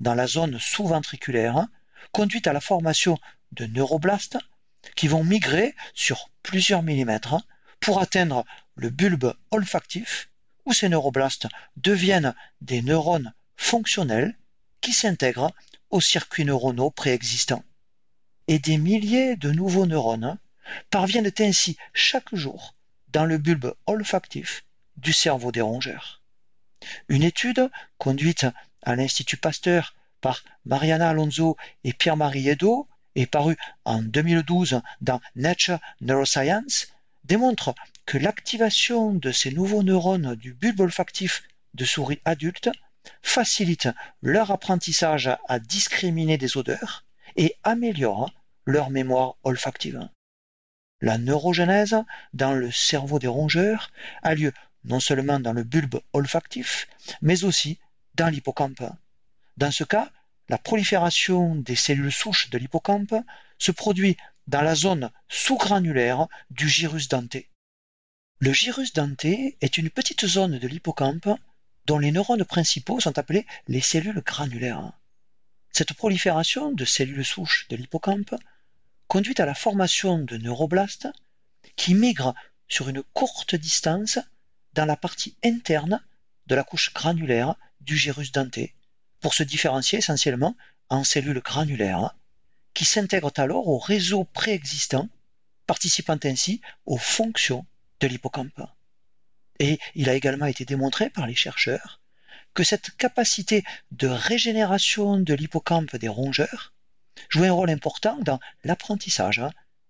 [0.00, 1.66] dans la zone sous-ventriculaire
[2.12, 3.18] conduit à la formation
[3.52, 4.38] de neuroblastes
[4.94, 7.36] qui vont migrer sur plusieurs millimètres
[7.80, 8.44] pour atteindre
[8.76, 10.30] le bulbe olfactif
[10.64, 14.36] où ces neuroblastes deviennent des neurones fonctionnels
[14.80, 15.52] qui s'intègrent
[15.90, 17.64] aux circuits neuronaux préexistants.
[18.46, 20.38] Et des milliers de nouveaux neurones
[20.90, 22.74] parviennent ainsi chaque jour
[23.08, 24.64] dans le bulbe olfactif
[24.96, 26.22] du cerveau des rongeurs.
[27.08, 28.46] Une étude conduite
[28.82, 35.78] à l'Institut Pasteur par Mariana Alonso et Pierre-Marie Edo et parue en 2012 dans Nature
[36.00, 36.88] Neuroscience
[37.24, 37.74] démontre
[38.06, 41.42] que l'activation de ces nouveaux neurones du bulbe olfactif
[41.74, 42.70] de souris adultes
[43.22, 43.88] facilite
[44.22, 47.04] leur apprentissage à discriminer des odeurs
[47.36, 48.32] et améliore
[48.64, 50.08] leur mémoire olfactive.
[51.00, 51.96] La neurogenèse
[52.32, 53.90] dans le cerveau des rongeurs
[54.22, 54.52] a lieu
[54.84, 56.88] non seulement dans le bulbe olfactif,
[57.22, 57.78] mais aussi
[58.14, 58.82] dans l'hippocampe.
[59.56, 60.10] Dans ce cas,
[60.48, 63.14] la prolifération des cellules souches de l'hippocampe
[63.58, 67.48] se produit dans la zone sous-granulaire du gyrus denté.
[68.40, 71.28] Le gyrus denté est une petite zone de l'hippocampe
[71.88, 74.92] dont les neurones principaux sont appelés les cellules granulaires.
[75.72, 78.34] Cette prolifération de cellules souches de l'hippocampe
[79.06, 81.08] conduit à la formation de neuroblastes
[81.76, 82.34] qui migrent
[82.68, 84.18] sur une courte distance
[84.74, 86.04] dans la partie interne
[86.46, 88.74] de la couche granulaire du gyrus denté
[89.20, 90.56] pour se différencier essentiellement
[90.90, 92.14] en cellules granulaires
[92.74, 95.08] qui s'intègrent alors au réseau préexistant,
[95.66, 97.64] participant ainsi aux fonctions
[98.00, 98.60] de l'hippocampe.
[99.58, 102.00] Et il a également été démontré par les chercheurs
[102.54, 106.72] que cette capacité de régénération de l'hippocampe des rongeurs
[107.28, 109.42] jouait un rôle important dans l'apprentissage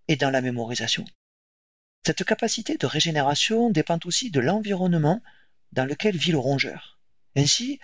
[0.09, 1.05] et dans la mémorisation.
[2.05, 5.21] Cette capacité de régénération dépend aussi de l'environnement
[5.73, 6.99] dans lequel vit le rongeur.
[7.37, 7.81] Ainsi,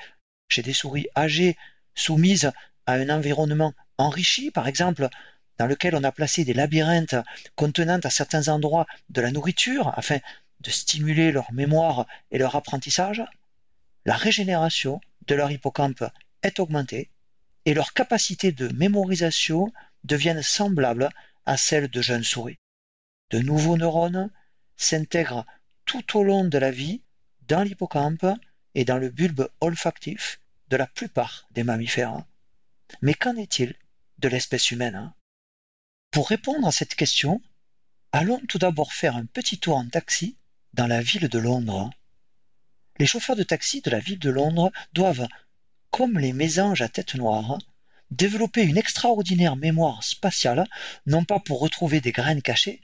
[0.48, 1.56] chez des souris âgées
[1.94, 2.50] soumises
[2.86, 5.08] à un environnement enrichi, par exemple,
[5.58, 7.16] dans lequel on a placé des labyrinthes
[7.54, 10.18] contenant à certains endroits de la nourriture afin
[10.64, 13.22] de stimuler leur mémoire et leur apprentissage,
[14.04, 16.04] la régénération de leur hippocampe
[16.42, 17.10] est augmentée
[17.66, 19.72] et leurs capacités de mémorisation
[20.04, 21.10] deviennent semblables
[21.46, 22.58] à celles de jeunes souris.
[23.30, 24.30] De nouveaux neurones
[24.76, 25.46] s'intègrent
[25.84, 27.02] tout au long de la vie
[27.48, 28.26] dans l'hippocampe
[28.74, 32.24] et dans le bulbe olfactif de la plupart des mammifères.
[33.02, 33.74] Mais qu'en est-il
[34.18, 35.12] de l'espèce humaine?
[36.10, 37.42] Pour répondre à cette question,
[38.12, 40.36] allons tout d'abord faire un petit tour en taxi
[40.74, 41.90] dans la ville de Londres.
[42.98, 45.28] Les chauffeurs de taxi de la ville de Londres doivent,
[45.90, 47.58] comme les mésanges à tête noire,
[48.10, 50.68] développer une extraordinaire mémoire spatiale,
[51.06, 52.80] non pas pour retrouver des graines cachées,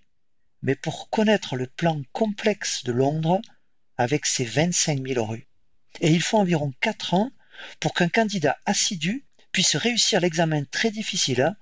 [0.62, 3.40] mais pour connaître le plan complexe de Londres
[3.98, 5.48] avec ses 25 000 rues.
[6.00, 7.32] Et il faut environ 4 ans
[7.80, 11.56] pour qu'un candidat assidu puisse réussir l'examen très difficile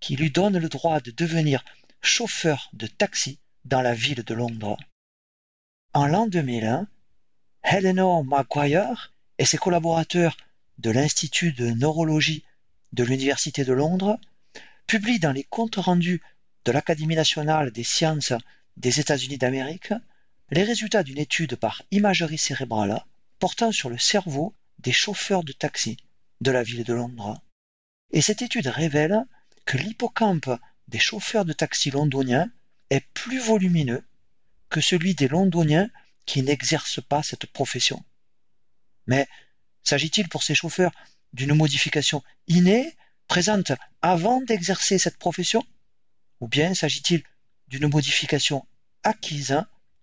[0.00, 1.64] qui lui donne le droit de devenir
[2.02, 4.76] chauffeur de taxi dans la ville de Londres.
[5.94, 6.86] En l'an 2001,
[7.64, 10.36] Eleanor Maguire et ses collaborateurs
[10.76, 12.44] de l'Institut de neurologie
[12.92, 14.20] de l'Université de Londres
[14.86, 16.20] publient dans les comptes rendus
[16.66, 18.34] de l'Académie nationale des sciences
[18.76, 19.94] des États-Unis d'Amérique
[20.50, 23.02] les résultats d'une étude par imagerie cérébrale
[23.38, 25.96] portant sur le cerveau des chauffeurs de taxi
[26.42, 27.40] de la ville de Londres.
[28.10, 29.24] Et cette étude révèle
[29.64, 30.50] que l'hippocampe
[30.88, 32.50] des chauffeurs de taxi londoniens
[32.90, 34.04] est plus volumineux
[34.68, 35.90] que celui des londoniens
[36.26, 38.04] qui n'exercent pas cette profession.
[39.06, 39.26] Mais
[39.82, 40.92] s'agit-il pour ces chauffeurs
[41.32, 42.94] d'une modification innée,
[43.26, 45.64] présente avant d'exercer cette profession
[46.40, 47.22] Ou bien s'agit-il
[47.68, 48.66] d'une modification
[49.04, 49.62] acquise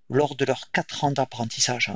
[0.09, 1.91] lors de leurs quatre ans d'apprentissage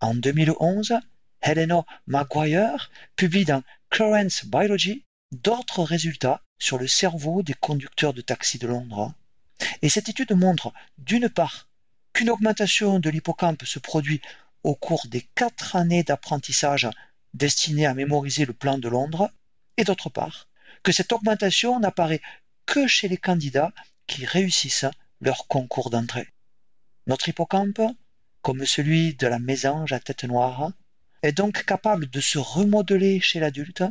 [0.00, 0.94] En 2011,
[1.42, 8.58] Eleanor Maguire publie dans Currents Biology d'autres résultats sur le cerveau des conducteurs de taxi
[8.58, 9.12] de Londres.
[9.82, 11.68] Et cette étude montre, d'une part,
[12.12, 14.20] qu'une augmentation de l'hippocampe se produit
[14.62, 16.88] au cours des quatre années d'apprentissage
[17.34, 19.30] destinées à mémoriser le plan de Londres,
[19.76, 20.48] et d'autre part,
[20.82, 22.20] que cette augmentation n'apparaît
[22.66, 23.72] que chez les candidats
[24.06, 24.86] qui réussissent
[25.20, 26.28] leur concours d'entrée.
[27.06, 27.80] Notre hippocampe,
[28.42, 30.72] comme celui de la mésange à tête noire,
[31.22, 33.84] est donc capable de se remodeler chez l'adulte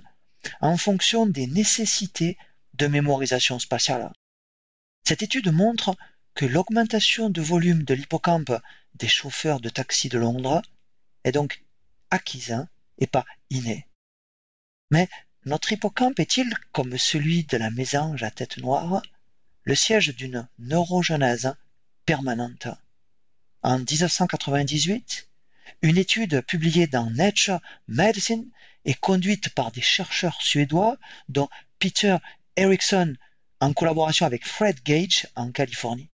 [0.59, 2.37] en fonction des nécessités
[2.73, 4.11] de mémorisation spatiale.
[5.03, 5.95] Cette étude montre
[6.35, 8.53] que l'augmentation de volume de l'hippocampe
[8.95, 10.61] des chauffeurs de taxi de Londres
[11.23, 11.63] est donc
[12.09, 12.65] acquise
[12.99, 13.87] et pas innée.
[14.91, 15.09] Mais
[15.45, 19.01] notre hippocampe est-il, comme celui de la mésange à tête noire,
[19.63, 21.55] le siège d'une neurogenèse
[22.05, 22.67] permanente?
[23.63, 25.29] En 1998,
[25.81, 28.49] une étude publiée dans Nature Medicine
[28.85, 30.97] et conduite par des chercheurs suédois
[31.29, 32.17] dont Peter
[32.55, 33.15] Eriksson
[33.61, 36.09] en collaboration avec Fred Gage en Californie.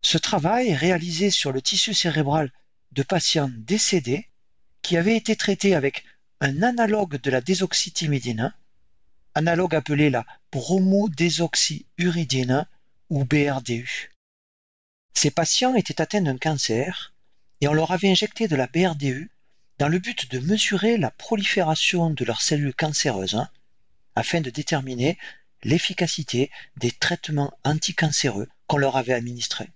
[0.00, 2.52] Ce travail réalisé sur le tissu cérébral
[2.92, 4.28] de patients décédés
[4.80, 6.04] qui avaient été traités avec
[6.40, 8.54] un analogue de la désoxythymidine,
[9.34, 12.66] analogue appelé la bromodésoxyuridine
[13.10, 14.12] ou BRDU.
[15.14, 17.12] Ces patients étaient atteints d'un cancer
[17.60, 19.30] et on leur avait injecté de la BRDU
[19.78, 23.48] dans le but de mesurer la prolifération de leurs cellules cancéreuses hein,
[24.14, 25.18] afin de déterminer
[25.62, 29.70] l'efficacité des traitements anticancéreux qu'on leur avait administrés.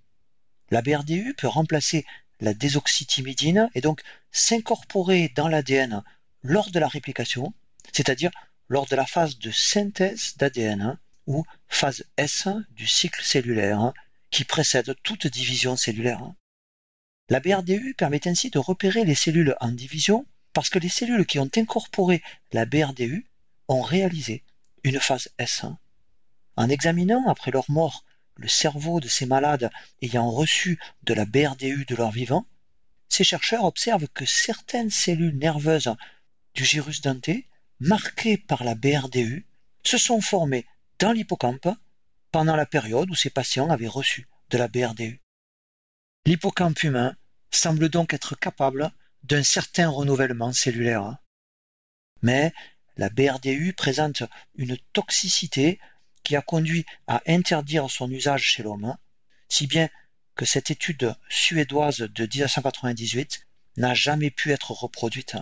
[0.71, 2.05] La BRDU peut remplacer
[2.41, 6.03] la désoxythymidine et donc s'incorporer dans l'ADN
[6.43, 7.55] lors de la réplication,
[7.93, 8.31] c'est-à-dire
[8.69, 13.95] lors de la phase de synthèse d'ADN hein, ou phase S du cycle cellulaire hein,
[14.31, 16.33] qui précède toute division cellulaire.
[17.29, 21.39] La BRDU permet ainsi de repérer les cellules en division parce que les cellules qui
[21.39, 22.23] ont incorporé
[22.53, 23.27] la BRDU
[23.69, 24.43] ont réalisé
[24.87, 25.77] une phase S1.
[26.55, 28.05] En examinant après leur mort
[28.37, 29.69] le cerveau de ces malades
[30.01, 32.47] ayant reçu de la BRDU de leur vivant,
[33.09, 35.93] ces chercheurs observent que certaines cellules nerveuses
[36.55, 37.49] du gyrus denté,
[37.81, 39.45] marquées par la BRDU,
[39.83, 40.67] se sont formées
[41.01, 41.69] dans l'hippocampe
[42.31, 45.21] pendant la période où ces patients avaient reçu de la BRDU.
[46.27, 47.17] L'hippocampe humain
[47.51, 48.93] semble donc être capable
[49.25, 51.17] d'un certain renouvellement cellulaire.
[52.23, 52.53] Mais
[52.97, 54.23] la BRDU présente
[54.57, 55.79] une toxicité
[56.23, 58.97] qui a conduit à interdire son usage chez l'homme,
[59.49, 59.89] si bien
[60.35, 65.37] que cette étude suédoise de 1998 n'a jamais pu être reproduite.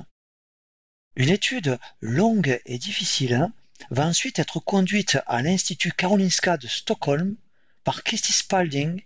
[1.16, 3.48] Une étude longue et difficile
[3.90, 7.36] va ensuite être conduite à l'Institut Karolinska de Stockholm
[7.84, 9.02] par Christy Spalding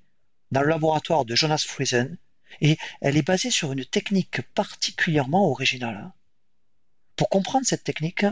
[0.50, 2.16] dans le laboratoire de Jonas Friesen
[2.60, 6.12] et elle est basée sur une technique particulièrement originale.
[7.18, 8.24] Pour comprendre cette technique,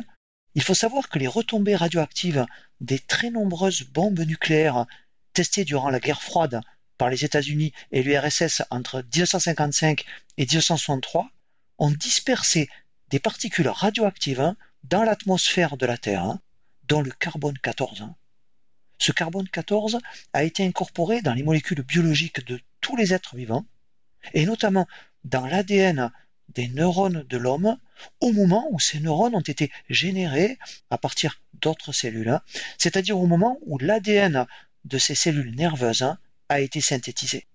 [0.54, 2.46] il faut savoir que les retombées radioactives
[2.80, 4.86] des très nombreuses bombes nucléaires
[5.32, 6.60] testées durant la guerre froide
[6.96, 10.04] par les États-Unis et l'URSS entre 1955
[10.36, 11.28] et 1963
[11.78, 12.70] ont dispersé
[13.08, 16.38] des particules radioactives dans l'atmosphère de la Terre,
[16.84, 18.04] dont le carbone 14.
[18.98, 19.98] Ce carbone 14
[20.32, 23.66] a été incorporé dans les molécules biologiques de tous les êtres vivants,
[24.32, 24.86] et notamment
[25.24, 26.12] dans l'ADN
[26.48, 27.78] des neurones de l'homme
[28.20, 30.58] au moment où ces neurones ont été générés
[30.90, 32.42] à partir d'autres cellules, hein.
[32.78, 34.46] c'est-à-dire au moment où l'ADN
[34.84, 37.46] de ces cellules nerveuses hein, a été synthétisé.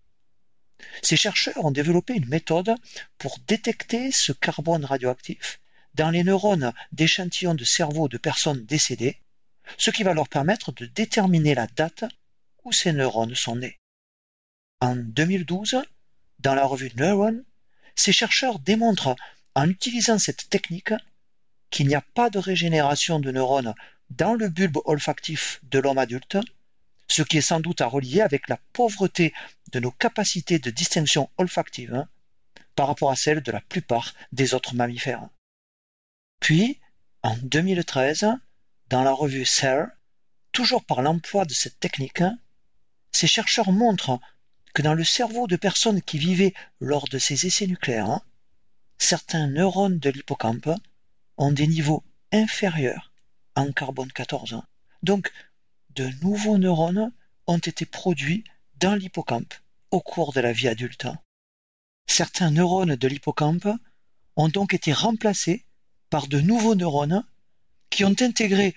[1.01, 2.75] Ces chercheurs ont développé une méthode
[3.17, 5.60] pour détecter ce carbone radioactif
[5.93, 9.17] dans les neurones d'échantillons de cerveau de personnes décédées,
[9.77, 12.06] ce qui va leur permettre de déterminer la date
[12.63, 13.80] où ces neurones sont nés.
[14.80, 15.82] En 2012,
[16.39, 17.43] dans la revue Neuron,
[17.95, 19.15] ces chercheurs démontrent
[19.56, 20.93] en utilisant cette technique
[21.69, 23.73] qu'il n'y a pas de régénération de neurones
[24.10, 26.38] dans le bulbe olfactif de l'homme adulte,
[27.08, 29.34] ce qui est sans doute à relier avec la pauvreté
[29.71, 32.08] de nos capacités de distinction olfactive hein,
[32.75, 35.27] par rapport à celles de la plupart des autres mammifères.
[36.39, 36.80] Puis,
[37.23, 38.27] en 2013,
[38.89, 39.89] dans la revue Cell,
[40.51, 42.23] toujours par l'emploi de cette technique,
[43.12, 44.19] ces chercheurs montrent
[44.73, 48.21] que dans le cerveau de personnes qui vivaient lors de ces essais nucléaires, hein,
[48.97, 50.69] certains neurones de l'hippocampe
[51.38, 53.12] ont des niveaux inférieurs
[53.55, 54.53] en carbone 14.
[54.53, 54.65] Hein.
[55.03, 55.31] Donc,
[55.95, 57.12] de nouveaux neurones
[57.47, 58.43] ont été produits
[58.77, 59.53] dans l'hippocampe
[59.91, 61.05] au cours de la vie adulte.
[61.05, 61.19] Hein.
[62.07, 63.67] Certains neurones de l'hippocampe
[64.36, 65.65] ont donc été remplacés
[66.10, 67.25] par de nouveaux neurones
[67.89, 68.75] qui ont intégré,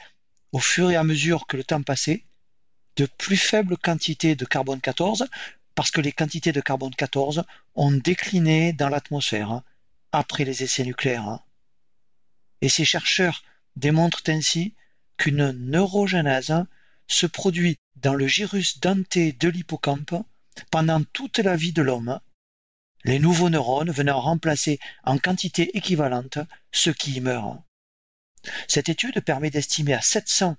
[0.52, 2.24] au fur et à mesure que le temps passait,
[2.96, 5.28] de plus faibles quantités de carbone 14
[5.74, 9.64] parce que les quantités de carbone 14 ont décliné dans l'atmosphère hein,
[10.12, 11.28] après les essais nucléaires.
[11.28, 11.42] Hein.
[12.60, 13.42] Et ces chercheurs
[13.76, 14.74] démontrent ainsi
[15.16, 16.64] qu'une neurogenèse
[17.06, 20.14] se produit dans le gyrus denté de l'hippocampe
[20.70, 22.20] pendant toute la vie de l'homme,
[23.04, 26.38] les nouveaux neurones venant remplacer en quantité équivalente
[26.72, 27.62] ceux qui y meurent.
[28.68, 30.56] Cette étude permet d'estimer à 700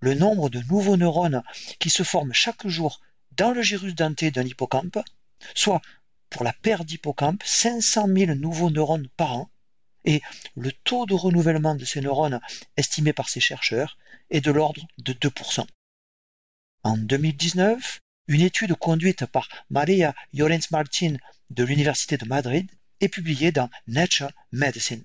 [0.00, 1.42] le nombre de nouveaux neurones
[1.78, 3.00] qui se forment chaque jour
[3.36, 4.98] dans le gyrus denté d'un hippocampe,
[5.54, 5.80] soit
[6.30, 9.50] pour la paire d'hippocampes 500 000 nouveaux neurones par an,
[10.04, 10.20] et
[10.56, 12.40] le taux de renouvellement de ces neurones
[12.76, 13.96] estimé par ces chercheurs
[14.30, 15.66] est de l'ordre de 2%.
[16.82, 21.16] En 2019, une étude conduite par Maria Llorens Martin
[21.50, 22.70] de l'Université de Madrid
[23.00, 25.04] est publiée dans Nature Medicine.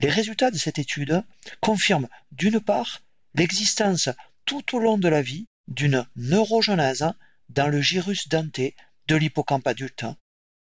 [0.00, 1.22] Les résultats de cette étude
[1.60, 3.02] confirment d'une part
[3.34, 4.08] l'existence
[4.46, 7.06] tout au long de la vie d'une neurogenèse
[7.48, 8.74] dans le gyrus denté
[9.08, 10.04] de l'hippocampe adulte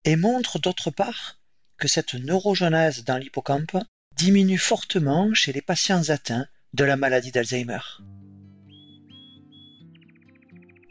[0.06, 1.40] et montrent d'autre part
[1.78, 3.78] que cette neurogenèse dans l'hippocampe
[4.16, 7.80] diminue fortement chez les patients atteints de la maladie d'Alzheimer.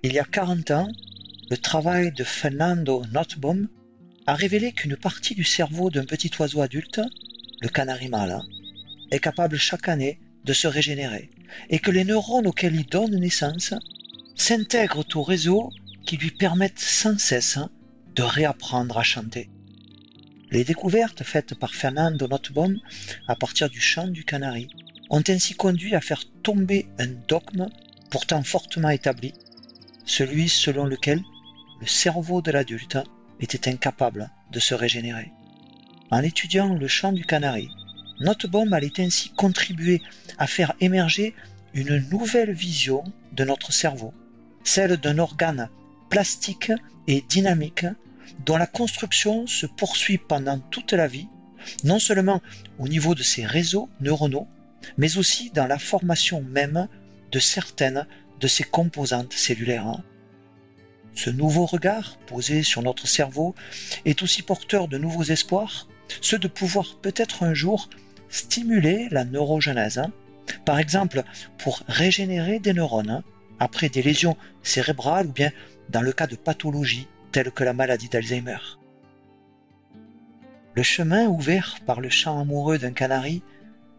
[0.03, 0.89] Il y a 40 ans,
[1.51, 3.69] le travail de Fernando Notbaum
[4.27, 7.01] a révélé qu'une partie du cerveau d'un petit oiseau adulte,
[7.61, 8.43] le canari mâle,
[9.11, 11.31] est capable chaque année de se régénérer
[11.69, 13.75] et que les neurones auxquels il donne naissance
[14.41, 15.71] s'intègrent au réseau
[16.07, 17.59] qui lui permettent sans cesse
[18.15, 19.51] de réapprendre à chanter.
[20.51, 22.81] Les découvertes faites par Fernando Notbaum
[23.29, 24.71] à partir du chant du canari
[25.11, 27.69] ont ainsi conduit à faire tomber un dogme
[28.11, 29.35] pourtant fortement établi,
[30.07, 31.23] celui selon lequel
[31.79, 32.99] le cerveau de l'adulte
[33.41, 35.33] était incapable de se régénérer.
[36.11, 37.69] En étudiant le chant du canari,
[38.21, 40.01] Notbaum allait ainsi contribuer
[40.39, 41.35] à faire émerger
[41.75, 44.15] une nouvelle vision de notre cerveau,
[44.65, 45.69] celle d'un organe
[46.09, 46.73] plastique
[47.07, 47.87] et dynamique
[48.45, 51.29] dont la construction se poursuit pendant toute la vie,
[51.85, 52.41] non seulement
[52.79, 54.49] au niveau de ses réseaux neuronaux,
[54.97, 56.89] mais aussi dans la formation même
[57.33, 58.07] de certaines
[58.41, 60.03] de ses composantes cellulaires.
[61.15, 63.55] Ce nouveau regard posé sur notre cerveau
[64.05, 65.89] est aussi porteur de nouveaux espoirs,
[66.21, 67.91] ceux de pouvoir peut-être un jour
[68.29, 70.13] stimuler la neurogenèse, hein.
[70.65, 71.25] par exemple
[71.59, 73.23] pour régénérer des neurones
[73.61, 75.53] après des lésions cérébrales ou bien
[75.91, 78.59] dans le cas de pathologies telles que la maladie d'Alzheimer.
[80.75, 83.43] Le chemin ouvert par le chant amoureux d'un canari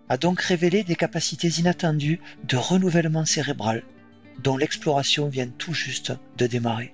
[0.10, 3.84] a donc révélé des capacités inattendues de renouvellement cérébral
[4.40, 6.94] dont l'exploration vient tout juste de démarrer.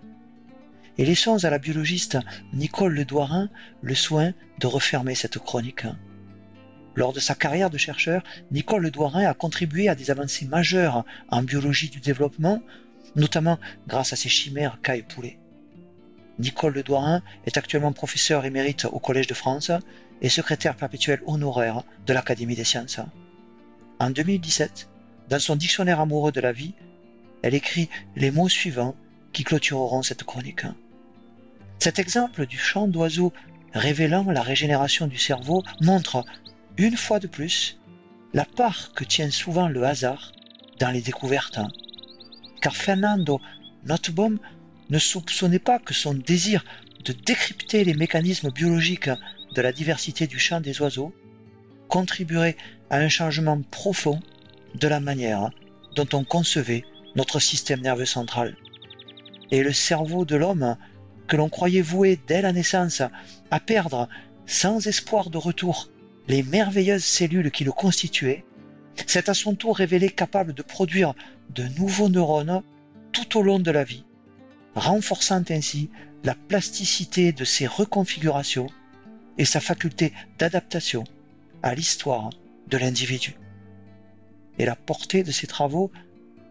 [0.97, 2.17] Et laissons à la biologiste
[2.53, 3.49] Nicole Ledouarin
[3.81, 5.85] le soin de refermer cette chronique.
[6.97, 11.43] Lors de sa carrière de chercheur, Nicole Ledouarin a contribué à des avancées majeures en
[11.43, 12.59] biologie du développement,
[13.15, 15.37] notamment grâce à ses chimères K et poulet.
[16.39, 19.71] Nicole Ledouarin est actuellement professeure émérite au Collège de France
[20.23, 22.99] et secrétaire perpétuelle honoraire de l'Académie des sciences.
[23.99, 24.89] En 2017,
[25.29, 26.73] dans son dictionnaire amoureux de la vie,
[27.43, 28.95] elle écrit les mots suivants
[29.33, 30.65] qui clôtureront cette chronique.
[31.77, 33.33] Cet exemple du chant d'oiseau
[33.75, 36.25] révélant la régénération du cerveau montre
[36.77, 37.79] une fois de plus,
[38.33, 40.31] la part que tient souvent le hasard
[40.79, 41.59] dans les découvertes.
[42.61, 43.41] Car Fernando
[43.85, 44.39] Notbaum
[44.89, 46.63] ne soupçonnait pas que son désir
[47.03, 49.09] de décrypter les mécanismes biologiques
[49.53, 51.13] de la diversité du chant des oiseaux
[51.87, 52.57] contribuerait
[52.89, 54.19] à un changement profond
[54.75, 55.49] de la manière
[55.95, 56.83] dont on concevait
[57.15, 58.55] notre système nerveux central.
[59.49, 60.77] Et le cerveau de l'homme,
[61.27, 63.01] que l'on croyait voué dès la naissance
[63.49, 64.07] à perdre
[64.45, 65.89] sans espoir de retour
[66.27, 68.43] les merveilleuses cellules qui le constituaient,
[69.05, 71.13] s'est à son tour révélé capable de produire
[71.49, 72.63] de nouveaux neurones
[73.11, 74.05] tout au long de la vie,
[74.75, 75.89] renforçant ainsi
[76.23, 78.67] la plasticité de ses reconfigurations
[79.37, 81.03] et sa faculté d'adaptation
[81.63, 82.31] à l'histoire
[82.67, 83.35] de l'individu.
[84.59, 85.91] Et la portée de ces travaux,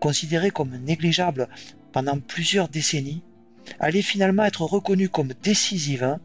[0.00, 1.48] considérés comme négligeables
[1.92, 3.22] pendant plusieurs décennies,
[3.80, 6.18] allait finalement être reconnue comme décisive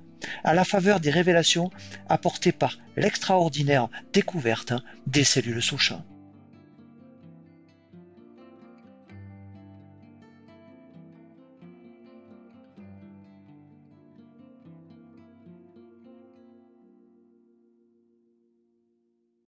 [0.43, 1.72] à la faveur des révélations
[2.09, 4.74] apportées par l'extraordinaire découverte
[5.07, 5.93] des cellules souches.